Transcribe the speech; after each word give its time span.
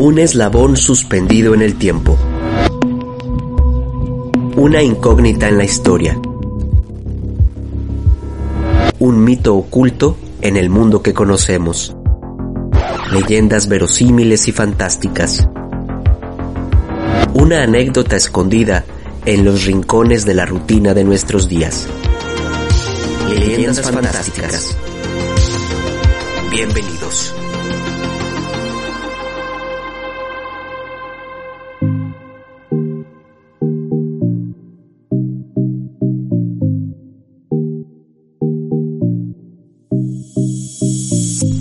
Un 0.00 0.20
eslabón 0.20 0.76
suspendido 0.76 1.54
en 1.54 1.60
el 1.60 1.74
tiempo. 1.74 2.16
Una 4.54 4.80
incógnita 4.80 5.48
en 5.48 5.58
la 5.58 5.64
historia. 5.64 6.16
Un 9.00 9.24
mito 9.24 9.56
oculto 9.56 10.16
en 10.40 10.56
el 10.56 10.70
mundo 10.70 11.02
que 11.02 11.12
conocemos. 11.12 11.96
Leyendas 13.10 13.66
verosímiles 13.66 14.46
y 14.46 14.52
fantásticas. 14.52 15.48
Una 17.34 17.64
anécdota 17.64 18.14
escondida 18.14 18.84
en 19.26 19.44
los 19.44 19.64
rincones 19.64 20.24
de 20.24 20.34
la 20.34 20.46
rutina 20.46 20.94
de 20.94 21.02
nuestros 21.02 21.48
días. 21.48 21.88
Leyendas 23.28 23.80
fantásticas. 23.82 24.76
Bienvenidos. 26.52 27.34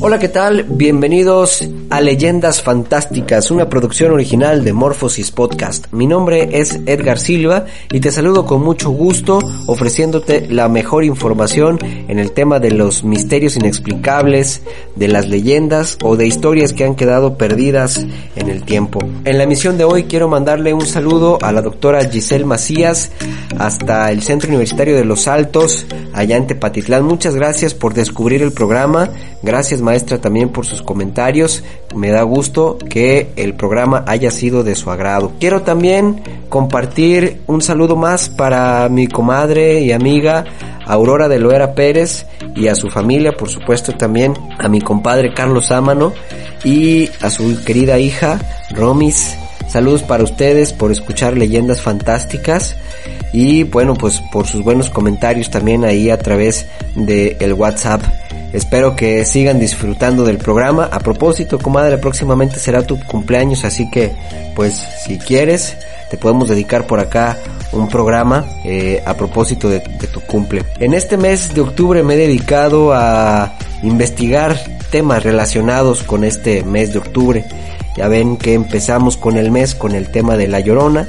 Hola, 0.07 0.19
¿qué 0.19 0.29
tal? 0.29 0.63
Bienvenidos 0.69 1.61
a 1.97 2.01
Leyendas 2.01 2.61
Fantásticas, 2.61 3.49
una 3.49 3.69
producción 3.69 4.11
original 4.11 4.63
de 4.63 4.71
Morphosis 4.71 5.31
Podcast. 5.31 5.87
Mi 5.91 6.05
nombre 6.05 6.47
es 6.51 6.79
Edgar 6.85 7.17
Silva 7.17 7.65
y 7.91 8.01
te 8.01 8.11
saludo 8.11 8.45
con 8.45 8.61
mucho 8.61 8.91
gusto 8.91 9.39
ofreciéndote 9.65 10.45
la 10.47 10.69
mejor 10.69 11.03
información 11.05 11.79
en 12.07 12.19
el 12.19 12.33
tema 12.33 12.59
de 12.59 12.69
los 12.69 13.03
misterios 13.03 13.55
inexplicables, 13.55 14.61
de 14.95 15.07
las 15.07 15.27
leyendas 15.27 15.97
o 16.03 16.15
de 16.15 16.27
historias 16.27 16.71
que 16.71 16.83
han 16.83 16.93
quedado 16.93 17.35
perdidas 17.35 18.05
en 18.35 18.49
el 18.49 18.61
tiempo. 18.61 18.99
En 19.25 19.39
la 19.39 19.45
emisión 19.45 19.79
de 19.79 19.83
hoy 19.83 20.03
quiero 20.03 20.27
mandarle 20.27 20.75
un 20.75 20.85
saludo 20.85 21.39
a 21.41 21.51
la 21.51 21.63
doctora 21.63 22.07
Giselle 22.07 22.45
Macías 22.45 23.09
hasta 23.57 24.11
el 24.11 24.21
Centro 24.21 24.49
Universitario 24.49 24.95
de 24.95 25.03
Los 25.03 25.27
Altos, 25.27 25.87
allá 26.13 26.37
en 26.37 26.45
Tepatitlán. 26.45 27.03
Muchas 27.03 27.33
gracias 27.33 27.73
por 27.73 27.95
descubrir 27.95 28.43
el 28.43 28.51
programa. 28.51 29.09
Gracias 29.41 29.81
maestra 29.81 30.19
también 30.19 30.49
por 30.49 30.67
sus 30.67 30.83
comentarios. 30.83 31.63
Me 31.95 32.11
da 32.11 32.21
gusto 32.23 32.77
que 32.89 33.31
el 33.35 33.53
programa 33.53 34.03
haya 34.07 34.29
sido 34.29 34.63
de 34.63 34.75
su 34.75 34.91
agrado. 34.91 35.31
Quiero 35.39 35.61
también 35.61 36.21
compartir 36.49 37.41
un 37.47 37.61
saludo 37.61 37.95
más 37.95 38.29
para 38.29 38.87
mi 38.89 39.07
comadre 39.07 39.81
y 39.81 39.91
amiga 39.91 40.45
Aurora 40.85 41.27
de 41.27 41.39
Loera 41.39 41.73
Pérez 41.73 42.25
y 42.55 42.67
a 42.67 42.75
su 42.75 42.89
familia, 42.89 43.31
por 43.33 43.49
supuesto 43.49 43.93
también 43.93 44.33
a 44.57 44.67
mi 44.67 44.81
compadre 44.81 45.33
Carlos 45.33 45.71
Ámano 45.71 46.13
y 46.63 47.09
a 47.21 47.29
su 47.29 47.63
querida 47.63 47.99
hija 47.99 48.39
Romis. 48.71 49.37
Saludos 49.67 50.03
para 50.03 50.23
ustedes 50.23 50.73
por 50.73 50.91
escuchar 50.91 51.37
leyendas 51.37 51.81
fantásticas 51.81 52.75
y 53.33 53.63
bueno 53.63 53.95
pues 53.95 54.21
por 54.31 54.47
sus 54.47 54.63
buenos 54.63 54.89
comentarios 54.89 55.49
también 55.49 55.83
ahí 55.83 56.09
a 56.09 56.17
través 56.17 56.65
del 56.95 57.35
el 57.39 57.53
WhatsApp. 57.53 58.01
Espero 58.53 58.95
que 58.95 59.25
sigan 59.25 59.59
disfrutando 59.59 60.23
del 60.23 60.37
programa. 60.37 60.85
A 60.85 60.99
propósito, 60.99 61.59
comadre, 61.59 61.97
próximamente 61.97 62.59
será 62.59 62.81
tu 62.81 62.97
cumpleaños, 63.05 63.65
así 63.65 63.89
que 63.91 64.13
pues 64.55 64.81
si 65.05 65.17
quieres 65.17 65.75
te 66.09 66.17
podemos 66.17 66.47
dedicar 66.47 66.87
por 66.87 67.01
acá 67.01 67.37
un 67.73 67.89
programa 67.89 68.45
eh, 68.63 69.03
a 69.05 69.13
propósito 69.15 69.69
de, 69.69 69.79
de 69.79 70.07
tu 70.07 70.21
cumple. 70.21 70.63
En 70.79 70.93
este 70.93 71.17
mes 71.17 71.53
de 71.53 71.59
octubre 71.59 72.01
me 72.03 72.13
he 72.13 72.17
dedicado 72.17 72.93
a 72.93 73.57
investigar 73.83 74.57
temas 74.89 75.23
relacionados 75.23 76.03
con 76.03 76.23
este 76.23 76.63
mes 76.63 76.93
de 76.93 76.99
octubre. 76.99 77.45
Ya 77.97 78.07
ven 78.07 78.37
que 78.37 78.53
empezamos 78.53 79.17
con 79.17 79.37
el 79.37 79.51
mes 79.51 79.73
con 79.73 79.93
el 79.93 80.11
tema 80.11 80.37
de 80.37 80.47
la 80.47 80.59
llorona, 80.59 81.07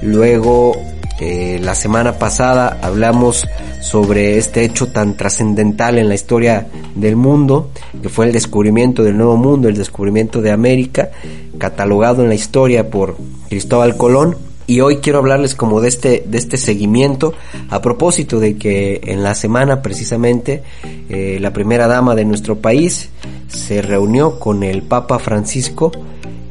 luego 0.00 0.72
eh, 1.20 1.60
la 1.62 1.74
semana 1.74 2.14
pasada 2.14 2.78
hablamos 2.80 3.46
sobre 3.82 4.38
este 4.38 4.64
hecho 4.64 4.88
tan 4.88 5.18
trascendental 5.18 5.98
en 5.98 6.08
la 6.08 6.14
historia 6.14 6.66
del 6.94 7.14
mundo, 7.16 7.70
que 8.00 8.08
fue 8.08 8.24
el 8.24 8.32
descubrimiento 8.32 9.04
del 9.04 9.18
Nuevo 9.18 9.36
Mundo, 9.36 9.68
el 9.68 9.76
descubrimiento 9.76 10.40
de 10.40 10.50
América, 10.50 11.10
catalogado 11.58 12.22
en 12.22 12.30
la 12.30 12.34
historia 12.34 12.88
por 12.88 13.18
Cristóbal 13.50 13.98
Colón. 13.98 14.36
Y 14.66 14.80
hoy 14.80 14.98
quiero 14.98 15.18
hablarles 15.18 15.54
como 15.54 15.80
de 15.80 15.88
este, 15.88 16.24
de 16.26 16.38
este 16.38 16.56
seguimiento 16.56 17.34
a 17.68 17.82
propósito 17.82 18.38
de 18.38 18.56
que 18.56 19.00
en 19.04 19.22
la 19.22 19.34
semana 19.34 19.82
precisamente 19.82 20.62
eh, 21.08 21.38
la 21.40 21.52
primera 21.52 21.86
dama 21.88 22.14
de 22.14 22.24
nuestro 22.24 22.56
país 22.60 23.10
se 23.48 23.82
reunió 23.82 24.38
con 24.38 24.62
el 24.62 24.82
Papa 24.82 25.18
Francisco 25.18 25.90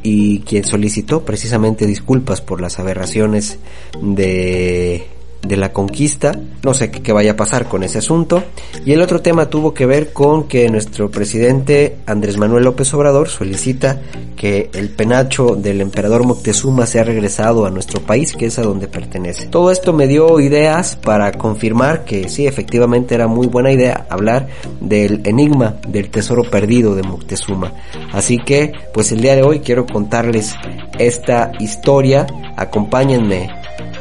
y 0.02 0.40
quien 0.40 0.64
solicitó 0.64 1.24
precisamente 1.24 1.86
disculpas 1.86 2.40
por 2.40 2.60
las 2.60 2.78
aberraciones 2.78 3.58
de 4.00 5.06
de 5.42 5.56
la 5.56 5.72
conquista. 5.72 6.32
No 6.62 6.74
sé 6.74 6.90
qué, 6.90 7.12
vaya 7.12 7.32
a 7.32 7.36
pasar 7.36 7.66
con 7.66 7.82
ese 7.82 7.98
asunto. 7.98 8.42
Y 8.84 8.92
el 8.92 9.02
otro 9.02 9.20
tema 9.20 9.46
tuvo 9.46 9.74
que 9.74 9.86
ver 9.86 10.12
con 10.12 10.48
que 10.48 10.68
nuestro 10.68 11.10
presidente 11.10 11.96
Andrés 12.06 12.36
Manuel 12.36 12.64
López 12.64 12.92
Obrador 12.94 13.28
solicita 13.28 14.00
que 14.36 14.70
el 14.72 14.90
penacho 14.90 15.56
del 15.56 15.80
emperador 15.80 16.24
Moctezuma 16.24 16.86
sea 16.86 17.04
regresado 17.04 17.66
a 17.66 17.70
nuestro 17.70 18.00
país, 18.00 18.32
que 18.32 18.46
es 18.46 18.58
a 18.58 18.62
donde 18.62 18.88
pertenece. 18.88 19.46
Todo 19.46 19.70
esto 19.70 19.92
me 19.92 20.06
dio 20.06 20.40
ideas 20.40 20.96
para 20.96 21.32
confirmar 21.32 22.04
que 22.04 22.28
sí, 22.28 22.46
efectivamente 22.46 23.14
era 23.14 23.26
muy 23.26 23.46
buena 23.46 23.72
idea 23.72 24.06
hablar 24.08 24.48
del 24.80 25.22
enigma 25.24 25.76
del 25.86 26.10
tesoro 26.10 26.42
perdido 26.44 26.94
de 26.94 27.02
Moctezuma. 27.02 27.72
Así 28.12 28.38
que, 28.38 28.72
pues 28.94 29.12
el 29.12 29.20
día 29.20 29.36
de 29.36 29.42
hoy 29.42 29.60
quiero 29.60 29.86
contarles 29.86 30.54
esta 30.98 31.52
historia. 31.58 32.26
Acompáñenme 32.56 33.48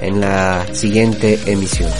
en 0.02 0.22
la 0.22 0.66
siguiente 0.74 1.40
emisión. 1.46 1.92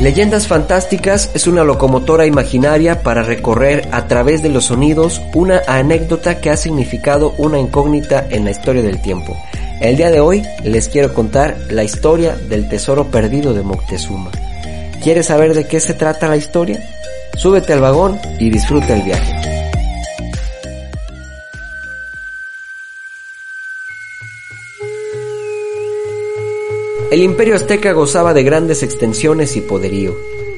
Leyendas 0.00 0.46
Fantásticas 0.46 1.30
es 1.34 1.46
una 1.46 1.62
locomotora 1.62 2.24
imaginaria 2.24 3.02
para 3.02 3.22
recorrer 3.22 3.86
a 3.92 4.06
través 4.06 4.42
de 4.42 4.48
los 4.48 4.64
sonidos 4.64 5.20
una 5.34 5.60
anécdota 5.66 6.40
que 6.40 6.48
ha 6.48 6.56
significado 6.56 7.34
una 7.36 7.58
incógnita 7.58 8.26
en 8.30 8.46
la 8.46 8.50
historia 8.50 8.82
del 8.82 9.02
tiempo. 9.02 9.36
El 9.80 9.98
día 9.98 10.10
de 10.10 10.20
hoy 10.20 10.42
les 10.64 10.88
quiero 10.88 11.12
contar 11.12 11.56
la 11.68 11.84
historia 11.84 12.34
del 12.34 12.68
tesoro 12.68 13.10
perdido 13.10 13.52
de 13.52 13.62
Moctezuma. 13.62 14.30
¿Quieres 15.02 15.26
saber 15.26 15.52
de 15.52 15.66
qué 15.66 15.80
se 15.80 15.92
trata 15.92 16.28
la 16.28 16.38
historia? 16.38 16.82
Súbete 17.36 17.74
al 17.74 17.80
vagón 17.80 18.18
y 18.38 18.48
disfruta 18.48 18.94
el 18.94 19.02
viaje. 19.02 19.59
El 27.10 27.22
imperio 27.22 27.56
azteca 27.56 27.92
gozaba 27.92 28.34
de 28.34 28.44
grandes 28.44 28.84
extensiones 28.84 29.56
y 29.56 29.60
poderío. 29.60 30.14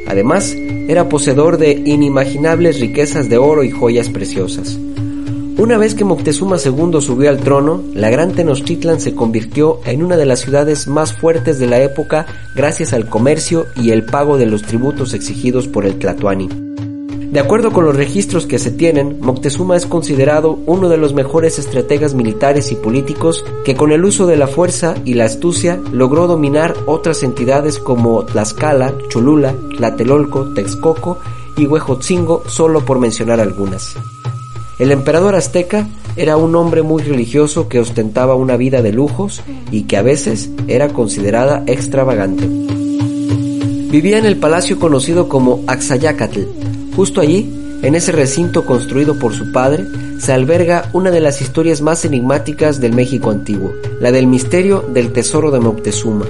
Además, 0.06 0.55
era 0.87 1.09
poseedor 1.09 1.56
de 1.56 1.73
inimaginables 1.73 2.79
riquezas 2.79 3.31
de 3.31 3.38
oro 3.38 3.65
y 3.65 3.71
joyas 3.71 4.11
preciosas. 4.11 4.79
Una 5.56 5.79
vez 5.79 5.94
que 5.94 6.05
Moctezuma 6.05 6.56
II 6.62 7.00
subió 7.00 7.31
al 7.31 7.38
trono, 7.38 7.82
la 7.94 8.11
gran 8.11 8.32
Tenochtitlan 8.32 9.00
se 9.00 9.15
convirtió 9.15 9.81
en 9.87 10.05
una 10.05 10.19
de 10.19 10.27
las 10.27 10.41
ciudades 10.41 10.88
más 10.88 11.15
fuertes 11.15 11.59
de 11.59 11.69
la 11.69 11.81
época 11.81 12.27
gracias 12.55 12.93
al 12.93 13.09
comercio 13.09 13.67
y 13.75 13.91
el 13.91 14.05
pago 14.05 14.37
de 14.37 14.44
los 14.44 14.61
tributos 14.61 15.15
exigidos 15.15 15.69
por 15.69 15.87
el 15.87 15.99
Tlatoani. 15.99 16.72
De 17.32 17.40
acuerdo 17.40 17.73
con 17.73 17.87
los 17.87 17.96
registros 17.96 18.44
que 18.44 18.58
se 18.58 18.70
tienen, 18.70 19.17
Moctezuma 19.23 19.75
es 19.75 19.87
considerado 19.87 20.58
uno 20.67 20.90
de 20.90 20.99
los 20.99 21.14
mejores 21.14 21.58
estrategas 21.58 22.12
militares 22.12 22.70
y 22.70 22.75
políticos 22.75 23.43
que 23.64 23.75
con 23.75 23.90
el 23.90 24.05
uso 24.05 24.26
de 24.26 24.37
la 24.37 24.46
fuerza 24.46 24.96
y 25.06 25.14
la 25.14 25.25
astucia 25.25 25.81
logró 25.93 26.26
dominar 26.26 26.75
otras 26.84 27.23
entidades 27.23 27.79
como 27.79 28.26
Tlaxcala, 28.26 28.93
Cholula, 29.08 29.55
Tlatelolco, 29.79 30.52
Texcoco 30.52 31.20
y 31.56 31.64
Huejotzingo, 31.64 32.43
solo 32.49 32.84
por 32.84 32.99
mencionar 32.99 33.40
algunas. 33.40 33.94
El 34.79 34.93
emperador 34.93 35.34
azteca 35.34 35.88
era 36.17 36.37
un 36.37 36.55
hombre 36.55 36.82
muy 36.82 37.02
religioso 37.02 37.67
que 37.67 37.81
ostentaba 37.81 38.34
una 38.34 38.58
vida 38.58 38.82
de 38.82 38.93
lujos 38.93 39.40
y 39.70 39.84
que 39.84 39.96
a 39.96 40.02
veces 40.02 40.50
era 40.69 40.88
considerada 40.88 41.64
extravagante. 41.67 42.46
Vivía 43.90 44.19
en 44.19 44.26
el 44.26 44.37
palacio 44.37 44.79
conocido 44.79 45.31
como 45.31 45.64
Axayacatl. 45.67 46.72
Justo 46.94 47.21
allí, 47.21 47.79
en 47.83 47.94
ese 47.94 48.12
recinto 48.12 48.65
construido 48.65 49.19
por 49.19 49.35
su 49.35 49.50
padre, 49.50 49.87
se 50.19 50.33
alberga 50.33 50.89
una 50.93 51.11
de 51.11 51.21
las 51.21 51.41
historias 51.41 51.81
más 51.81 52.05
enigmáticas 52.05 52.81
del 52.81 52.93
México 52.93 53.31
antiguo, 53.31 53.73
la 54.00 54.12
del 54.12 54.27
misterio 54.27 54.85
del 54.93 55.12
tesoro 55.12 55.50
de 55.50 55.61
Moctezuma, 55.61 56.27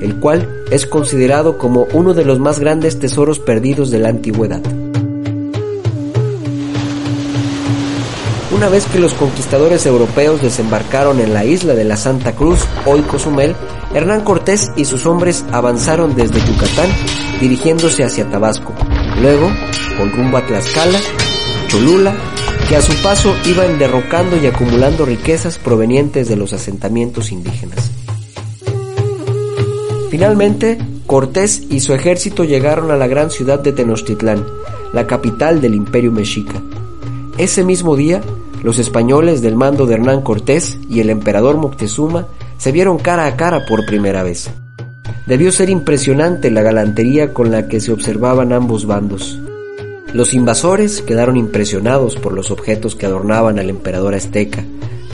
el 0.00 0.16
cual 0.16 0.48
es 0.70 0.86
considerado 0.86 1.58
como 1.58 1.86
uno 1.92 2.14
de 2.14 2.24
los 2.24 2.38
más 2.40 2.58
grandes 2.58 2.98
tesoros 2.98 3.38
perdidos 3.38 3.90
de 3.90 3.98
la 3.98 4.08
antigüedad. 4.08 4.62
Una 8.56 8.70
vez 8.70 8.86
que 8.86 8.98
los 8.98 9.12
conquistadores 9.12 9.84
europeos 9.84 10.40
desembarcaron 10.40 11.20
en 11.20 11.34
la 11.34 11.44
isla 11.44 11.74
de 11.74 11.84
la 11.84 11.98
Santa 11.98 12.32
Cruz, 12.32 12.64
hoy 12.86 13.02
Cozumel, 13.02 13.54
Hernán 13.92 14.22
Cortés 14.22 14.72
y 14.76 14.86
sus 14.86 15.04
hombres 15.04 15.44
avanzaron 15.52 16.16
desde 16.16 16.40
Yucatán 16.40 16.88
dirigiéndose 17.38 18.02
hacia 18.02 18.30
Tabasco, 18.30 18.72
luego 19.20 19.50
con 19.96 20.12
rumbo 20.12 20.36
a 20.36 20.46
Tlaxcala, 20.46 20.98
Cholula, 21.68 22.14
que 22.68 22.76
a 22.76 22.82
su 22.82 22.94
paso 23.02 23.34
iban 23.46 23.78
derrocando 23.78 24.36
y 24.36 24.46
acumulando 24.46 25.04
riquezas 25.04 25.58
provenientes 25.58 26.28
de 26.28 26.36
los 26.36 26.52
asentamientos 26.52 27.32
indígenas. 27.32 27.90
Finalmente, 30.10 30.78
Cortés 31.06 31.62
y 31.70 31.80
su 31.80 31.94
ejército 31.94 32.42
llegaron 32.44 32.90
a 32.90 32.96
la 32.96 33.06
gran 33.06 33.30
ciudad 33.30 33.60
de 33.60 33.72
Tenochtitlán, 33.72 34.44
la 34.92 35.06
capital 35.06 35.60
del 35.60 35.74
imperio 35.74 36.10
mexica. 36.10 36.60
Ese 37.38 37.62
mismo 37.62 37.96
día, 37.96 38.22
los 38.62 38.78
españoles 38.78 39.42
del 39.42 39.54
mando 39.54 39.86
de 39.86 39.94
Hernán 39.94 40.22
Cortés 40.22 40.78
y 40.88 41.00
el 41.00 41.10
emperador 41.10 41.56
Moctezuma 41.58 42.26
se 42.58 42.72
vieron 42.72 42.98
cara 42.98 43.26
a 43.26 43.36
cara 43.36 43.66
por 43.66 43.86
primera 43.86 44.22
vez. 44.22 44.50
Debió 45.26 45.52
ser 45.52 45.70
impresionante 45.70 46.50
la 46.50 46.62
galantería 46.62 47.32
con 47.32 47.50
la 47.50 47.68
que 47.68 47.80
se 47.80 47.92
observaban 47.92 48.52
ambos 48.52 48.86
bandos. 48.86 49.38
Los 50.12 50.34
invasores 50.34 51.02
quedaron 51.02 51.36
impresionados 51.36 52.16
por 52.16 52.32
los 52.32 52.50
objetos 52.50 52.96
que 52.96 53.06
adornaban 53.06 53.58
al 53.58 53.70
emperador 53.70 54.14
azteca, 54.14 54.64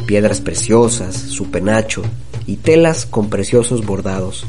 piedras 0.07 0.41
preciosas, 0.41 1.17
su 1.17 1.51
penacho 1.51 2.03
y 2.47 2.57
telas 2.57 3.07
con 3.07 3.31
preciosos 3.31 3.85
bordados. 3.85 4.45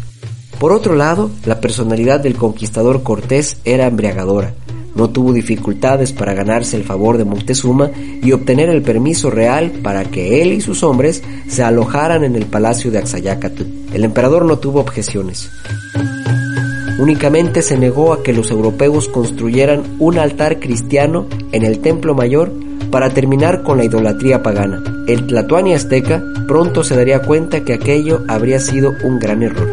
Por 0.59 0.71
otro 0.71 0.95
lado, 0.95 1.31
la 1.45 1.59
personalidad 1.59 2.19
del 2.19 2.35
conquistador 2.35 3.03
Cortés 3.03 3.57
era 3.65 3.87
embriagadora, 3.87 4.53
no 4.95 5.09
tuvo 5.09 5.33
dificultades 5.33 6.11
para 6.11 6.33
ganarse 6.33 6.77
el 6.77 6.83
favor 6.83 7.17
de 7.17 7.25
Montezuma 7.25 7.89
y 7.95 8.31
obtener 8.31 8.69
el 8.69 8.83
permiso 8.83 9.31
real 9.31 9.71
para 9.83 10.05
que 10.05 10.41
él 10.41 10.53
y 10.53 10.61
sus 10.61 10.83
hombres 10.83 11.23
se 11.47 11.63
alojaran 11.63 12.23
en 12.23 12.35
el 12.35 12.45
palacio 12.45 12.91
de 12.91 12.99
Axayacatl. 12.99 13.63
El 13.93 14.03
emperador 14.03 14.45
no 14.45 14.59
tuvo 14.59 14.81
objeciones. 14.81 15.49
Únicamente 17.03 17.61
se 17.61 17.77
negó 17.77 18.13
a 18.13 18.23
que 18.23 18.31
los 18.31 18.50
europeos 18.50 19.09
construyeran 19.09 19.97
un 20.00 20.17
altar 20.17 20.61
cristiano 20.61 21.27
en 21.51 21.65
el 21.65 21.79
templo 21.79 22.15
mayor 22.15 22.50
para 22.91 23.09
terminar 23.09 23.61
con 23.61 23.77
la 23.77 23.83
idolatría 23.83 24.41
pagana. 24.41 24.81
El 25.05 25.27
Tlatoani 25.27 25.73
azteca 25.73 26.23
pronto 26.47 26.81
se 26.81 26.95
daría 26.95 27.21
cuenta 27.21 27.65
que 27.65 27.73
aquello 27.73 28.23
habría 28.29 28.61
sido 28.61 28.94
un 29.03 29.19
gran 29.19 29.44
error. 29.44 29.67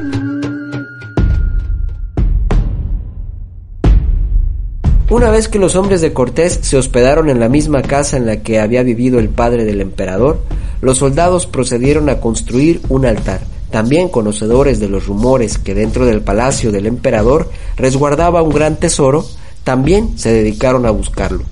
Una 5.08 5.30
vez 5.30 5.46
que 5.46 5.60
los 5.60 5.76
hombres 5.76 6.00
de 6.00 6.12
Cortés 6.12 6.58
se 6.62 6.78
hospedaron 6.78 7.30
en 7.30 7.38
la 7.38 7.48
misma 7.48 7.82
casa 7.82 8.16
en 8.16 8.26
la 8.26 8.38
que 8.38 8.58
había 8.58 8.82
vivido 8.82 9.20
el 9.20 9.28
padre 9.28 9.64
del 9.64 9.80
emperador, 9.80 10.40
los 10.80 10.98
soldados 10.98 11.46
procedieron 11.46 12.08
a 12.08 12.18
construir 12.18 12.80
un 12.88 13.06
altar. 13.06 13.38
También 13.70 14.08
conocedores 14.08 14.80
de 14.80 14.88
los 14.88 15.06
rumores 15.06 15.58
que 15.58 15.74
dentro 15.74 16.04
del 16.04 16.22
palacio 16.22 16.72
del 16.72 16.86
emperador 16.86 17.50
resguardaba 17.76 18.42
un 18.42 18.50
gran 18.50 18.76
tesoro, 18.76 19.24
también 19.62 20.18
se 20.18 20.32
dedicaron 20.32 20.86
a 20.86 20.90
buscarlo. 20.90 21.44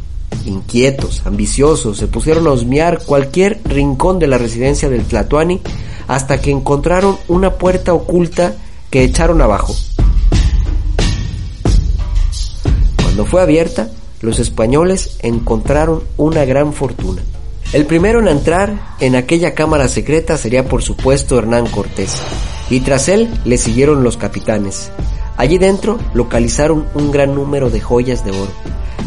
Inquietos, 0.45 1.23
ambiciosos, 1.25 1.97
se 1.99 2.09
pusieron 2.09 2.47
a 2.47 2.53
husmear 2.53 3.01
cualquier 3.05 3.61
rincón 3.65 4.19
de 4.19 4.27
la 4.27 4.39
residencia 4.39 4.89
del 4.89 5.05
Tlatoani 5.05 5.61
hasta 6.09 6.41
que 6.41 6.51
encontraron 6.51 7.17
una 7.29 7.55
puerta 7.55 7.93
oculta 7.93 8.55
que 8.91 9.05
echaron 9.05 9.41
abajo. 9.41 9.75
Cuando 13.03 13.27
fue 13.27 13.43
abierta, 13.43 13.91
los 14.23 14.39
españoles 14.41 15.19
encontraron 15.21 16.03
una 16.17 16.45
gran 16.45 16.73
fortuna. 16.73 17.23
El 17.71 17.85
primero 17.85 18.19
en 18.21 18.29
entrar 18.29 18.73
en 18.99 19.15
aquella 19.15 19.53
cámara 19.53 19.89
secreta 19.89 20.39
sería 20.39 20.65
por 20.65 20.83
supuesto 20.83 21.39
Hernán 21.39 21.67
Cortés, 21.67 22.17
y 22.71 22.81
tras 22.81 23.11
él 23.11 23.29
le 23.45 23.59
siguieron 23.59 24.03
los 24.03 24.17
capitanes. 24.17 24.91
Allí 25.37 25.59
dentro 25.59 25.99
localizaron 26.15 26.87
un 26.95 27.11
gran 27.11 27.35
número 27.35 27.69
de 27.69 27.83
joyas 27.83 28.25
de 28.25 28.31
oro. 28.31 28.51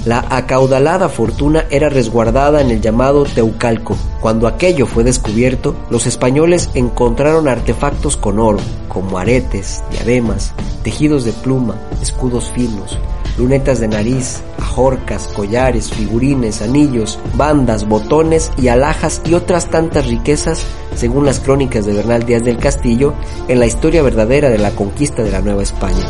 La 0.06 0.24
acaudalada 0.30 1.10
fortuna 1.10 1.66
era 1.72 1.90
resguardada 1.90 2.62
en 2.62 2.70
el 2.70 2.82
llamado 2.82 3.24
Teucalco. 3.24 3.98
Cuando 4.20 4.48
aquello 4.48 4.86
fue 4.86 5.04
descubierto, 5.04 5.76
los 5.90 6.06
españoles 6.06 6.70
encontraron 6.76 7.48
artefactos 7.48 8.16
con 8.16 8.40
oro, 8.40 8.60
como 8.88 9.18
aretes, 9.18 9.84
diademas, 9.90 10.54
tejidos 10.84 11.26
de 11.26 11.34
pluma, 11.34 11.76
escudos 12.00 12.52
finos, 12.52 12.98
lunetas 13.38 13.80
de 13.80 13.88
nariz, 13.88 14.42
ajorcas, 14.58 15.28
collares, 15.28 15.92
figurines, 15.92 16.62
anillos, 16.62 17.20
bandas, 17.36 17.88
botones 17.88 18.52
y 18.58 18.68
alhajas 18.68 19.22
y 19.26 19.34
otras 19.34 19.70
tantas 19.70 20.08
riquezas, 20.08 20.66
según 20.96 21.26
las 21.26 21.40
crónicas 21.40 21.86
de 21.86 21.94
Bernal 21.94 22.26
Díaz 22.26 22.44
del 22.44 22.58
Castillo, 22.58 23.14
en 23.48 23.60
la 23.60 23.66
historia 23.66 24.02
verdadera 24.02 24.50
de 24.50 24.58
la 24.58 24.72
conquista 24.72 25.24
de 25.24 25.32
la 25.32 25.42
Nueva 25.42 25.64
España. 25.64 26.08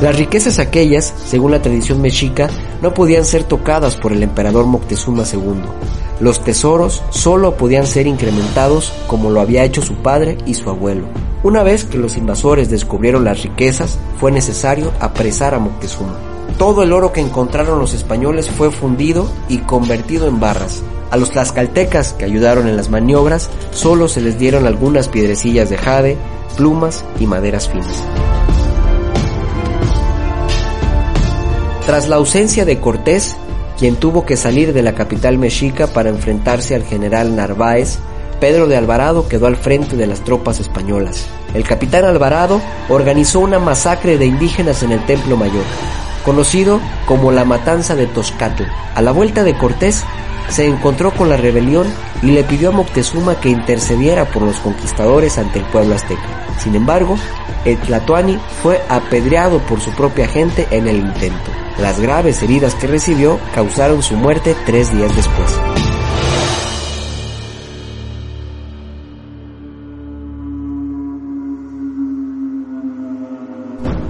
Las 0.00 0.16
riquezas 0.16 0.60
aquellas, 0.60 1.12
según 1.26 1.50
la 1.50 1.60
tradición 1.60 2.00
mexica, 2.00 2.48
no 2.80 2.94
podían 2.94 3.24
ser 3.24 3.42
tocadas 3.42 3.96
por 3.96 4.12
el 4.12 4.22
emperador 4.22 4.66
Moctezuma 4.66 5.24
II. 5.24 5.97
Los 6.20 6.40
tesoros 6.40 7.02
solo 7.10 7.56
podían 7.56 7.86
ser 7.86 8.06
incrementados 8.06 8.92
como 9.06 9.30
lo 9.30 9.40
había 9.40 9.64
hecho 9.64 9.82
su 9.82 9.94
padre 9.94 10.36
y 10.46 10.54
su 10.54 10.68
abuelo. 10.68 11.04
Una 11.44 11.62
vez 11.62 11.84
que 11.84 11.98
los 11.98 12.16
invasores 12.16 12.68
descubrieron 12.68 13.24
las 13.24 13.42
riquezas, 13.44 13.98
fue 14.18 14.32
necesario 14.32 14.92
apresar 14.98 15.54
a 15.54 15.60
Moctezuma. 15.60 16.16
Todo 16.58 16.82
el 16.82 16.92
oro 16.92 17.12
que 17.12 17.20
encontraron 17.20 17.78
los 17.78 17.94
españoles 17.94 18.50
fue 18.50 18.72
fundido 18.72 19.30
y 19.48 19.58
convertido 19.58 20.26
en 20.26 20.40
barras. 20.40 20.82
A 21.12 21.16
los 21.16 21.30
tlaxcaltecas 21.30 22.14
que 22.14 22.24
ayudaron 22.24 22.66
en 22.66 22.76
las 22.76 22.90
maniobras 22.90 23.48
solo 23.70 24.08
se 24.08 24.20
les 24.20 24.38
dieron 24.38 24.66
algunas 24.66 25.08
piedrecillas 25.08 25.70
de 25.70 25.78
jade, 25.78 26.18
plumas 26.56 27.04
y 27.20 27.26
maderas 27.26 27.68
finas. 27.68 28.02
Tras 31.86 32.08
la 32.08 32.16
ausencia 32.16 32.64
de 32.64 32.80
Cortés, 32.80 33.36
quien 33.78 33.96
tuvo 33.96 34.26
que 34.26 34.36
salir 34.36 34.72
de 34.72 34.82
la 34.82 34.94
capital 34.94 35.38
mexica 35.38 35.86
para 35.86 36.10
enfrentarse 36.10 36.74
al 36.74 36.82
general 36.82 37.36
Narváez, 37.36 37.98
Pedro 38.40 38.66
de 38.66 38.76
Alvarado 38.76 39.28
quedó 39.28 39.46
al 39.46 39.56
frente 39.56 39.96
de 39.96 40.06
las 40.06 40.22
tropas 40.22 40.60
españolas. 40.60 41.26
El 41.54 41.64
capitán 41.64 42.04
Alvarado 42.04 42.60
organizó 42.88 43.40
una 43.40 43.58
masacre 43.58 44.18
de 44.18 44.26
indígenas 44.26 44.82
en 44.82 44.92
el 44.92 45.04
Templo 45.06 45.36
Mayor, 45.36 45.64
conocido 46.24 46.80
como 47.06 47.32
la 47.32 47.44
Matanza 47.44 47.94
de 47.94 48.06
Toscatl. 48.06 48.64
A 48.94 49.02
la 49.02 49.12
vuelta 49.12 49.44
de 49.44 49.56
Cortés, 49.56 50.04
se 50.48 50.66
encontró 50.66 51.12
con 51.12 51.28
la 51.28 51.36
rebelión 51.36 51.86
y 52.22 52.28
le 52.28 52.44
pidió 52.44 52.70
a 52.70 52.72
Moctezuma 52.72 53.40
que 53.40 53.50
intercediera 53.50 54.24
por 54.24 54.42
los 54.42 54.58
conquistadores 54.58 55.38
ante 55.38 55.58
el 55.58 55.64
pueblo 55.66 55.94
azteca. 55.94 56.46
Sin 56.58 56.74
embargo, 56.74 57.16
el 57.64 57.76
Tlatoani 57.78 58.38
fue 58.62 58.80
apedreado 58.88 59.58
por 59.60 59.80
su 59.80 59.90
propia 59.90 60.26
gente 60.26 60.66
en 60.70 60.88
el 60.88 60.96
intento. 60.96 61.57
Las 61.80 62.00
graves 62.00 62.42
heridas 62.42 62.74
que 62.74 62.88
recibió 62.88 63.38
causaron 63.54 64.02
su 64.02 64.16
muerte 64.16 64.56
tres 64.66 64.92
días 64.92 65.14
después. 65.14 65.60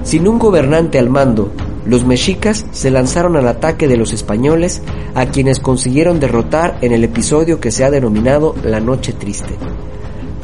Sin 0.03 0.27
un 0.27 0.39
gobernante 0.39 0.99
al 0.99 1.11
mando, 1.11 1.53
los 1.85 2.07
mexicas 2.07 2.65
se 2.73 2.91
lanzaron 2.91 3.37
al 3.37 3.47
ataque 3.47 3.87
de 3.87 3.99
los 3.99 4.15
españoles 4.15 4.81
a 5.15 5.27
quienes 5.27 5.61
consiguieron 5.61 6.21
derrotar 6.21 6.79
en 6.81 6.93
el 6.93 7.05
episodio 7.05 7.61
que 7.61 7.71
se 7.71 7.85
ha 7.85 7.91
denominado 7.91 8.55
la 8.65 8.81
Noche 8.81 9.13
Triste. 9.13 9.55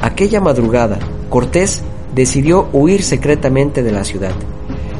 Aquella 0.02 0.42
madrugada, 0.42 0.98
Cortés 1.30 1.80
decidió 2.14 2.68
huir 2.74 3.02
secretamente 3.02 3.82
de 3.82 3.92
la 3.92 4.04
ciudad 4.04 4.34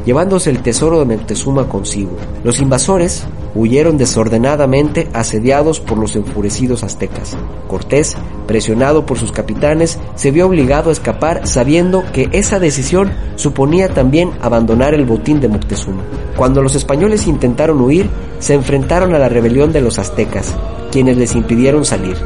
llevándose 0.05 0.51
el 0.51 0.63
tesoro 0.63 0.99
de 0.99 1.05
Moctezuma 1.17 1.69
consigo. 1.69 2.17
Los 2.43 2.61
invasores 2.61 3.25
huyeron 3.55 3.97
desordenadamente 3.97 5.09
asediados 5.13 5.81
por 5.81 5.99
los 5.99 6.17
enfurecidos 6.17 6.83
aztecas. 6.83 7.37
Cortés, 7.69 8.17
presionado 8.47 9.07
por 9.07 9.19
sus 9.19 9.33
capitanes, 9.33 9.99
se 10.15 10.31
vio 10.31 10.47
obligado 10.47 10.91
a 10.91 10.93
escapar 10.93 11.47
sabiendo 11.47 12.05
que 12.13 12.29
esa 12.33 12.59
decisión 12.59 13.13
suponía 13.37 13.89
también 13.89 14.33
abandonar 14.41 14.95
el 14.95 15.05
botín 15.05 15.41
de 15.41 15.49
Moctezuma. 15.49 16.03
Cuando 16.37 16.63
los 16.63 16.75
españoles 16.75 17.27
intentaron 17.27 17.81
huir, 17.81 18.11
se 18.41 18.55
enfrentaron 18.55 19.15
a 19.15 19.19
la 19.19 19.29
rebelión 19.29 19.73
de 19.73 19.81
los 19.81 19.99
aztecas, 19.99 20.53
quienes 20.91 21.17
les 21.17 21.35
impidieron 21.35 21.85
salir. 21.85 22.17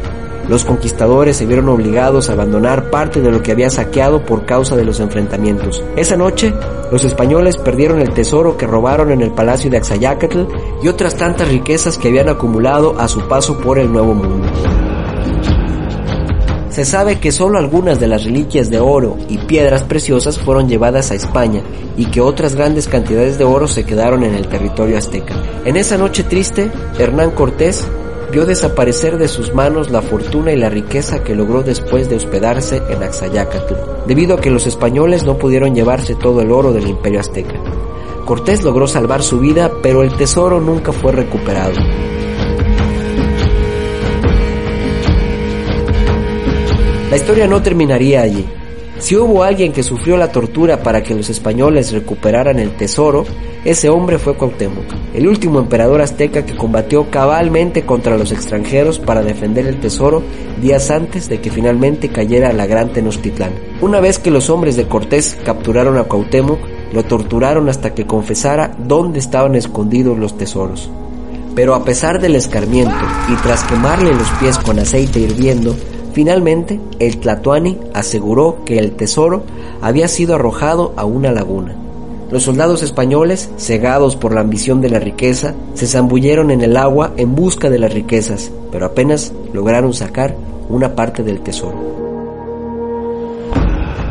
Los 0.48 0.64
conquistadores 0.64 1.36
se 1.36 1.46
vieron 1.46 1.68
obligados 1.68 2.28
a 2.28 2.32
abandonar 2.32 2.90
parte 2.90 3.20
de 3.20 3.30
lo 3.30 3.42
que 3.42 3.52
había 3.52 3.68
saqueado 3.68 4.24
por 4.24 4.46
causa 4.46 4.76
de 4.76 4.84
los 4.84 4.98
enfrentamientos. 4.98 5.84
Esa 5.94 6.16
noche, 6.16 6.54
los 6.90 7.04
españoles 7.04 7.58
perdieron 7.58 8.00
el 8.00 8.14
tesoro 8.14 8.56
que 8.56 8.66
robaron 8.66 9.12
en 9.12 9.20
el 9.20 9.32
palacio 9.32 9.70
de 9.70 9.76
Axayacatl 9.76 10.44
y 10.82 10.88
otras 10.88 11.16
tantas 11.16 11.48
riquezas 11.48 11.98
que 11.98 12.08
habían 12.08 12.30
acumulado 12.30 12.98
a 12.98 13.08
su 13.08 13.28
paso 13.28 13.58
por 13.58 13.78
el 13.78 13.92
Nuevo 13.92 14.14
Mundo. 14.14 14.48
Se 16.70 16.84
sabe 16.84 17.18
que 17.18 17.32
solo 17.32 17.58
algunas 17.58 17.98
de 17.98 18.06
las 18.06 18.24
reliquias 18.24 18.70
de 18.70 18.78
oro 18.78 19.16
y 19.28 19.36
piedras 19.36 19.82
preciosas 19.82 20.38
fueron 20.38 20.68
llevadas 20.68 21.10
a 21.10 21.16
España 21.16 21.60
y 21.96 22.06
que 22.06 22.20
otras 22.20 22.54
grandes 22.54 22.86
cantidades 22.86 23.36
de 23.36 23.44
oro 23.44 23.66
se 23.66 23.84
quedaron 23.84 24.22
en 24.22 24.34
el 24.34 24.46
territorio 24.46 24.96
azteca. 24.96 25.34
En 25.64 25.76
esa 25.76 25.98
noche 25.98 26.22
triste, 26.22 26.70
Hernán 26.98 27.32
Cortés 27.32 27.84
vio 28.30 28.46
desaparecer 28.46 29.18
de 29.18 29.28
sus 29.28 29.54
manos 29.54 29.90
la 29.90 30.02
fortuna 30.02 30.52
y 30.52 30.56
la 30.56 30.68
riqueza 30.68 31.22
que 31.22 31.34
logró 31.34 31.62
después 31.62 32.08
de 32.08 32.16
hospedarse 32.16 32.82
en 32.88 33.02
Axayacatl, 33.02 33.74
debido 34.06 34.36
a 34.36 34.40
que 34.40 34.50
los 34.50 34.66
españoles 34.66 35.24
no 35.24 35.38
pudieron 35.38 35.74
llevarse 35.74 36.14
todo 36.14 36.42
el 36.42 36.52
oro 36.52 36.72
del 36.72 36.88
imperio 36.88 37.20
azteca. 37.20 37.60
Cortés 38.24 38.62
logró 38.62 38.86
salvar 38.86 39.22
su 39.22 39.40
vida, 39.40 39.70
pero 39.82 40.02
el 40.02 40.14
tesoro 40.16 40.60
nunca 40.60 40.92
fue 40.92 41.12
recuperado. 41.12 41.74
La 47.10 47.16
historia 47.16 47.46
no 47.46 47.62
terminaría 47.62 48.20
allí. 48.20 48.46
Si 48.98 49.14
hubo 49.14 49.44
alguien 49.44 49.72
que 49.72 49.84
sufrió 49.84 50.16
la 50.16 50.32
tortura 50.32 50.82
para 50.82 51.04
que 51.04 51.14
los 51.14 51.30
españoles 51.30 51.92
recuperaran 51.92 52.58
el 52.58 52.76
tesoro, 52.76 53.24
ese 53.64 53.88
hombre 53.88 54.18
fue 54.18 54.36
Cuauhtémoc, 54.36 54.84
el 55.14 55.28
último 55.28 55.60
emperador 55.60 56.00
azteca 56.00 56.44
que 56.44 56.56
combatió 56.56 57.08
cabalmente 57.08 57.86
contra 57.86 58.16
los 58.16 58.32
extranjeros 58.32 58.98
para 58.98 59.22
defender 59.22 59.68
el 59.68 59.78
tesoro 59.78 60.22
días 60.60 60.90
antes 60.90 61.28
de 61.28 61.40
que 61.40 61.50
finalmente 61.50 62.08
cayera 62.08 62.52
la 62.52 62.66
gran 62.66 62.92
Tenochtitlán. 62.92 63.52
Una 63.80 64.00
vez 64.00 64.18
que 64.18 64.32
los 64.32 64.50
hombres 64.50 64.76
de 64.76 64.88
Cortés 64.88 65.38
capturaron 65.44 65.96
a 65.96 66.04
Cuauhtémoc, 66.04 66.58
lo 66.92 67.04
torturaron 67.04 67.68
hasta 67.68 67.94
que 67.94 68.06
confesara 68.06 68.74
dónde 68.78 69.20
estaban 69.20 69.54
escondidos 69.54 70.18
los 70.18 70.36
tesoros. 70.36 70.90
Pero 71.54 71.74
a 71.74 71.84
pesar 71.84 72.20
del 72.20 72.34
escarmiento 72.34 72.96
y 73.28 73.34
tras 73.42 73.62
quemarle 73.64 74.12
los 74.12 74.28
pies 74.40 74.58
con 74.58 74.78
aceite 74.78 75.20
hirviendo, 75.20 75.76
Finalmente, 76.18 76.80
el 76.98 77.18
Tlatoani 77.18 77.78
aseguró 77.94 78.64
que 78.64 78.80
el 78.80 78.96
tesoro 78.96 79.44
había 79.80 80.08
sido 80.08 80.34
arrojado 80.34 80.92
a 80.96 81.04
una 81.04 81.30
laguna. 81.30 81.76
Los 82.32 82.42
soldados 82.42 82.82
españoles, 82.82 83.50
cegados 83.56 84.16
por 84.16 84.34
la 84.34 84.40
ambición 84.40 84.80
de 84.80 84.90
la 84.90 84.98
riqueza, 84.98 85.54
se 85.74 85.86
zambulleron 85.86 86.50
en 86.50 86.62
el 86.62 86.76
agua 86.76 87.12
en 87.16 87.36
busca 87.36 87.70
de 87.70 87.78
las 87.78 87.94
riquezas, 87.94 88.50
pero 88.72 88.86
apenas 88.86 89.32
lograron 89.52 89.94
sacar 89.94 90.34
una 90.68 90.96
parte 90.96 91.22
del 91.22 91.40
tesoro. 91.40 91.78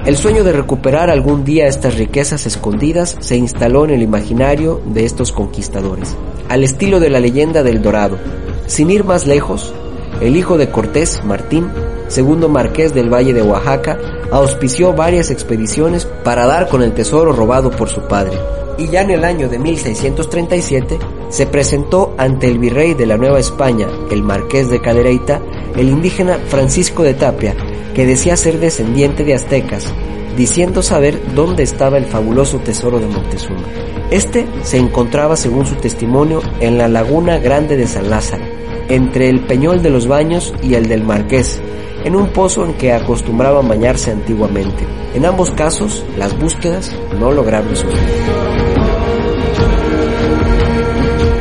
El 0.06 0.16
sueño 0.16 0.46
de 0.46 0.54
recuperar 0.54 1.10
algún 1.10 1.44
día 1.44 1.68
estas 1.68 1.96
riquezas 1.96 2.46
escondidas 2.46 3.18
se 3.20 3.36
instaló 3.36 3.84
en 3.84 3.92
el 3.92 4.02
imaginario 4.02 4.80
de 4.86 5.04
estos 5.04 5.34
conquistadores, 5.34 6.16
al 6.48 6.64
estilo 6.64 7.02
de 7.02 7.10
la 7.10 7.20
leyenda 7.20 7.64
del 7.64 7.82
Dorado. 7.82 8.18
Sin 8.66 8.92
ir 8.92 9.04
más 9.04 9.28
lejos, 9.28 9.74
el 10.22 10.38
hijo 10.38 10.58
de 10.58 10.70
Cortés, 10.70 11.22
Martín, 11.26 11.68
segundo 12.08 12.50
marqués 12.50 12.94
del 12.94 13.14
Valle 13.14 13.34
de 13.34 13.42
Oaxaca, 13.42 13.98
auspició 14.32 14.94
varias 14.94 15.32
expediciones 15.32 16.06
para 16.24 16.46
dar 16.46 16.68
con 16.68 16.84
el 16.84 16.94
tesoro 16.94 17.32
robado 17.34 17.72
por 17.72 17.90
su 17.90 18.02
padre. 18.02 18.38
Y 18.78 18.88
ya 18.90 19.02
en 19.02 19.12
el 19.12 19.26
año 19.26 19.50
de 19.50 19.58
1637 19.58 21.00
se 21.30 21.48
presentó 21.48 22.14
ante 22.18 22.48
el 22.48 22.60
virrey 22.60 22.94
de 22.94 23.06
la 23.06 23.18
Nueva 23.18 23.40
España, 23.40 23.88
el 24.12 24.22
marqués 24.22 24.70
de 24.70 24.82
Cadereyta, 24.82 25.42
el 25.76 25.90
indígena 25.90 26.38
Francisco 26.48 27.04
de 27.04 27.14
Tapia, 27.14 27.56
que 27.96 28.06
decía 28.06 28.38
ser 28.38 28.60
descendiente 28.60 29.24
de 29.24 29.34
aztecas, 29.34 29.92
diciendo 30.38 30.84
saber 30.84 31.20
dónde 31.34 31.64
estaba 31.64 31.98
el 31.98 32.06
fabuloso 32.06 32.60
tesoro 32.60 33.00
de 33.00 33.08
Montezuma. 33.08 33.64
Este 34.12 34.46
se 34.62 34.78
encontraba, 34.78 35.36
según 35.36 35.66
su 35.66 35.76
testimonio, 35.76 36.42
en 36.60 36.78
la 36.78 36.88
laguna 36.88 37.40
grande 37.40 37.76
de 37.76 37.88
San 37.88 38.10
Lázaro, 38.10 38.44
entre 38.88 39.30
el 39.30 39.42
Peñol 39.42 39.82
de 39.82 39.90
los 39.90 40.08
Baños 40.08 40.54
y 40.62 40.76
el 40.76 40.88
del 40.88 41.04
Marqués, 41.04 41.60
en 42.08 42.16
un 42.16 42.32
pozo 42.32 42.64
en 42.64 42.74
que 42.76 42.94
acostumbraban 42.94 43.68
bañarse 43.68 44.12
antiguamente. 44.12 44.88
En 45.14 45.26
ambos 45.26 45.52
casos, 45.52 46.06
las 46.18 46.40
búsquedas 46.40 46.96
no 47.20 47.34
lograron 47.34 47.70
resultar. 47.70 48.00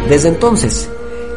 Desde 0.08 0.28
entonces, 0.28 0.90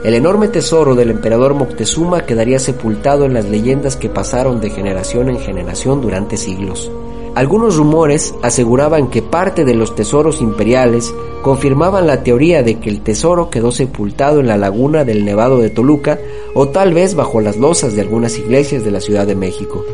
el 0.03 0.15
enorme 0.15 0.47
tesoro 0.47 0.95
del 0.95 1.11
emperador 1.11 1.53
Moctezuma 1.53 2.25
quedaría 2.25 2.57
sepultado 2.57 3.25
en 3.25 3.35
las 3.35 3.45
leyendas 3.45 3.97
que 3.97 4.09
pasaron 4.09 4.61
de 4.61 4.71
generación 4.71 5.29
en 5.29 5.39
generación 5.39 6.01
durante 6.01 6.35
siglos. 6.35 6.91
Algunos 7.39 7.77
rumores 7.77 8.35
aseguraban 8.41 9.09
que 9.09 9.21
parte 9.21 9.63
de 9.63 9.73
los 9.73 9.95
tesoros 9.95 10.41
imperiales 10.41 11.13
confirmaban 11.41 12.05
la 12.05 12.21
teoría 12.21 12.63
de 12.63 12.79
que 12.79 12.89
el 12.89 12.99
tesoro 12.99 13.49
quedó 13.49 13.71
sepultado 13.71 14.41
en 14.41 14.47
la 14.47 14.57
laguna 14.57 15.05
del 15.05 15.23
Nevado 15.23 15.57
de 15.59 15.69
Toluca 15.69 16.19
o 16.53 16.67
tal 16.67 16.93
vez 16.93 17.15
bajo 17.15 17.39
las 17.39 17.55
losas 17.55 17.95
de 17.95 18.01
algunas 18.01 18.37
iglesias 18.37 18.83
de 18.83 18.91
la 18.91 18.99
Ciudad 18.99 19.25
de 19.25 19.37
México, 19.37 19.85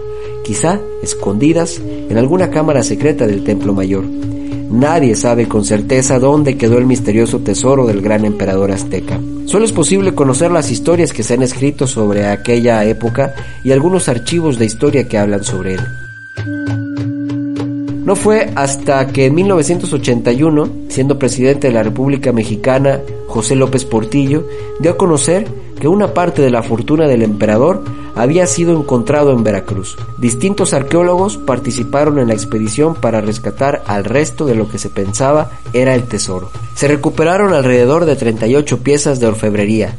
quizá 0.43 0.79
escondidas 1.03 1.79
en 2.09 2.17
alguna 2.17 2.49
cámara 2.49 2.81
secreta 2.81 3.27
del 3.27 3.43
Templo 3.43 3.73
Mayor. 3.73 4.05
Nadie 4.71 5.15
sabe 5.15 5.47
con 5.47 5.65
certeza 5.65 6.17
dónde 6.17 6.57
quedó 6.57 6.79
el 6.79 6.87
misterioso 6.87 7.41
tesoro 7.41 7.85
del 7.85 8.01
gran 8.01 8.25
emperador 8.25 8.71
azteca. 8.71 9.19
Solo 9.45 9.65
es 9.65 9.71
posible 9.71 10.15
conocer 10.15 10.49
las 10.49 10.71
historias 10.71 11.13
que 11.13 11.21
se 11.21 11.35
han 11.35 11.43
escrito 11.43 11.85
sobre 11.85 12.25
aquella 12.25 12.83
época 12.85 13.35
y 13.63 13.71
algunos 13.71 14.09
archivos 14.09 14.57
de 14.57 14.65
historia 14.65 15.07
que 15.07 15.19
hablan 15.19 15.43
sobre 15.43 15.75
él. 15.75 15.81
No 18.05 18.15
fue 18.15 18.51
hasta 18.53 19.07
que 19.07 19.25
en 19.25 19.33
1981, 19.33 20.69
siendo 20.89 21.17
presidente 21.17 21.67
de 21.67 21.73
la 21.73 21.81
República 21.81 22.31
Mexicana, 22.31 23.01
José 23.27 23.55
López 23.55 23.83
Portillo, 23.83 24.47
dio 24.79 24.91
a 24.91 24.97
conocer 24.97 25.47
que 25.79 25.87
una 25.87 26.13
parte 26.13 26.43
de 26.43 26.51
la 26.51 26.61
fortuna 26.61 27.07
del 27.07 27.23
emperador 27.23 27.83
había 28.13 28.45
sido 28.45 28.79
encontrado 28.79 29.31
en 29.31 29.43
Veracruz. 29.43 29.97
Distintos 30.19 30.75
arqueólogos 30.75 31.37
participaron 31.37 32.19
en 32.19 32.27
la 32.27 32.35
expedición 32.35 32.93
para 32.93 33.21
rescatar 33.21 33.81
al 33.87 34.05
resto 34.05 34.45
de 34.45 34.53
lo 34.53 34.69
que 34.69 34.77
se 34.77 34.91
pensaba 34.91 35.49
era 35.73 35.95
el 35.95 36.03
tesoro. 36.03 36.51
Se 36.75 36.87
recuperaron 36.87 37.53
alrededor 37.53 38.05
de 38.05 38.15
38 38.15 38.83
piezas 38.83 39.19
de 39.19 39.25
orfebrería, 39.25 39.95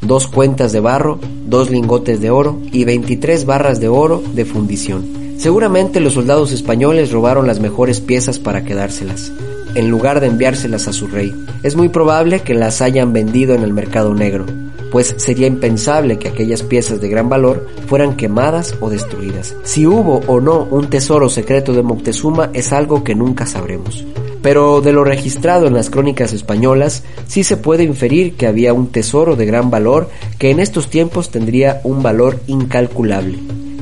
dos 0.00 0.28
cuentas 0.28 0.72
de 0.72 0.80
barro, 0.80 1.18
dos 1.44 1.68
lingotes 1.68 2.22
de 2.22 2.30
oro 2.30 2.58
y 2.72 2.84
23 2.84 3.44
barras 3.44 3.80
de 3.80 3.88
oro 3.88 4.22
de 4.32 4.46
fundición. 4.46 5.29
Seguramente 5.40 6.00
los 6.00 6.12
soldados 6.12 6.52
españoles 6.52 7.12
robaron 7.12 7.46
las 7.46 7.60
mejores 7.60 8.02
piezas 8.02 8.38
para 8.38 8.62
quedárselas, 8.62 9.32
en 9.74 9.88
lugar 9.88 10.20
de 10.20 10.26
enviárselas 10.26 10.86
a 10.86 10.92
su 10.92 11.06
rey. 11.06 11.34
Es 11.62 11.76
muy 11.76 11.88
probable 11.88 12.40
que 12.40 12.52
las 12.52 12.82
hayan 12.82 13.14
vendido 13.14 13.54
en 13.54 13.62
el 13.62 13.72
mercado 13.72 14.14
negro, 14.14 14.44
pues 14.92 15.14
sería 15.16 15.46
impensable 15.46 16.18
que 16.18 16.28
aquellas 16.28 16.62
piezas 16.62 17.00
de 17.00 17.08
gran 17.08 17.30
valor 17.30 17.66
fueran 17.86 18.18
quemadas 18.18 18.74
o 18.80 18.90
destruidas. 18.90 19.56
Si 19.62 19.86
hubo 19.86 20.20
o 20.26 20.42
no 20.42 20.64
un 20.64 20.90
tesoro 20.90 21.30
secreto 21.30 21.72
de 21.72 21.82
Moctezuma 21.82 22.50
es 22.52 22.74
algo 22.74 23.02
que 23.02 23.14
nunca 23.14 23.46
sabremos. 23.46 24.04
Pero 24.42 24.82
de 24.82 24.92
lo 24.92 25.04
registrado 25.04 25.66
en 25.66 25.72
las 25.72 25.88
crónicas 25.88 26.34
españolas, 26.34 27.02
sí 27.26 27.44
se 27.44 27.56
puede 27.56 27.84
inferir 27.84 28.34
que 28.36 28.46
había 28.46 28.74
un 28.74 28.88
tesoro 28.88 29.36
de 29.36 29.46
gran 29.46 29.70
valor 29.70 30.10
que 30.38 30.50
en 30.50 30.60
estos 30.60 30.90
tiempos 30.90 31.30
tendría 31.30 31.80
un 31.82 32.02
valor 32.02 32.40
incalculable. 32.46 33.38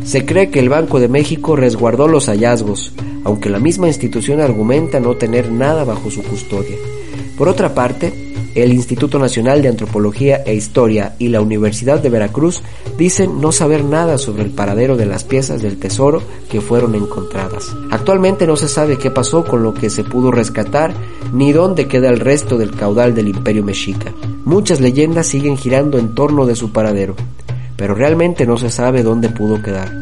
Se 0.08 0.24
cree 0.24 0.48
que 0.48 0.58
el 0.58 0.70
Banco 0.70 1.00
de 1.00 1.08
México 1.08 1.54
resguardó 1.54 2.08
los 2.08 2.30
hallazgos, 2.30 2.92
aunque 3.24 3.50
la 3.50 3.58
misma 3.58 3.88
institución 3.88 4.40
argumenta 4.40 5.00
no 5.00 5.16
tener 5.16 5.52
nada 5.52 5.84
bajo 5.84 6.10
su 6.10 6.22
custodia. 6.22 6.78
Por 7.36 7.46
otra 7.46 7.74
parte, 7.74 8.14
el 8.54 8.72
Instituto 8.72 9.18
Nacional 9.18 9.60
de 9.60 9.68
Antropología 9.68 10.42
e 10.46 10.54
Historia 10.54 11.14
y 11.18 11.28
la 11.28 11.42
Universidad 11.42 12.00
de 12.00 12.08
Veracruz 12.08 12.62
dicen 12.96 13.42
no 13.42 13.52
saber 13.52 13.84
nada 13.84 14.16
sobre 14.16 14.44
el 14.44 14.50
paradero 14.50 14.96
de 14.96 15.04
las 15.04 15.24
piezas 15.24 15.60
del 15.60 15.78
tesoro 15.78 16.22
que 16.50 16.62
fueron 16.62 16.94
encontradas. 16.94 17.76
Actualmente 17.90 18.46
no 18.46 18.56
se 18.56 18.68
sabe 18.68 18.96
qué 18.96 19.10
pasó 19.10 19.44
con 19.44 19.62
lo 19.62 19.74
que 19.74 19.90
se 19.90 20.04
pudo 20.04 20.30
rescatar 20.30 20.94
ni 21.34 21.52
dónde 21.52 21.86
queda 21.86 22.08
el 22.08 22.20
resto 22.20 22.56
del 22.56 22.70
caudal 22.70 23.14
del 23.14 23.28
imperio 23.28 23.62
mexica. 23.62 24.14
Muchas 24.46 24.80
leyendas 24.80 25.26
siguen 25.26 25.58
girando 25.58 25.98
en 25.98 26.14
torno 26.14 26.46
de 26.46 26.56
su 26.56 26.72
paradero 26.72 27.14
pero 27.78 27.94
realmente 27.94 28.44
no 28.44 28.56
se 28.58 28.70
sabe 28.70 29.04
dónde 29.04 29.28
pudo 29.28 29.62
quedar, 29.62 29.94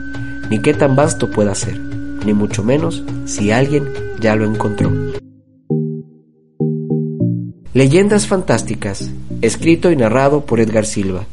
ni 0.48 0.60
qué 0.60 0.72
tan 0.72 0.96
vasto 0.96 1.30
pueda 1.30 1.54
ser, 1.54 1.78
ni 1.78 2.32
mucho 2.32 2.64
menos 2.64 3.04
si 3.26 3.52
alguien 3.52 3.92
ya 4.18 4.34
lo 4.34 4.46
encontró. 4.46 4.90
Leyendas 7.74 8.26
Fantásticas, 8.26 9.10
escrito 9.42 9.92
y 9.92 9.96
narrado 9.96 10.46
por 10.46 10.58
Edgar 10.58 10.86
Silva, 10.86 11.26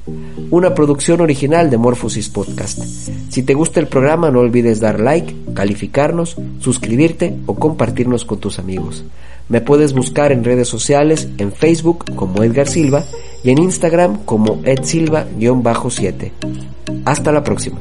una 0.52 0.76
producción 0.76 1.22
original 1.22 1.70
de 1.70 1.78
Morphosis 1.78 2.28
Podcast. 2.28 2.80
Si 3.30 3.44
te 3.44 3.54
gusta 3.54 3.80
el 3.80 3.88
programa 3.88 4.30
no 4.30 4.42
olvides 4.42 4.82
dar 4.82 5.00
like, 5.00 5.34
calificarnos, 5.54 6.36
suscribirte 6.60 7.38
o 7.46 7.56
compartirnos 7.56 8.26
con 8.26 8.42
tus 8.42 8.60
amigos. 8.60 9.06
Me 9.48 9.62
puedes 9.62 9.94
buscar 9.94 10.34
en 10.34 10.44
redes 10.44 10.68
sociales, 10.68 11.30
en 11.38 11.54
Facebook 11.54 12.14
como 12.16 12.44
Edgar 12.44 12.68
Silva 12.68 13.06
y 13.44 13.52
en 13.52 13.58
Instagram 13.60 14.24
como 14.26 14.62
edsilva-7. 14.64 16.32
Hasta 17.06 17.32
la 17.32 17.44
próxima. 17.44 17.80